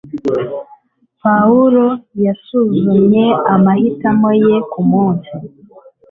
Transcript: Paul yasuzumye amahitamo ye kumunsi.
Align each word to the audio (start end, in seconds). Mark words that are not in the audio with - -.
Paul 1.21 1.73
yasuzumye 2.25 3.25
amahitamo 3.53 4.29
ye 4.45 4.55
kumunsi. 4.71 5.31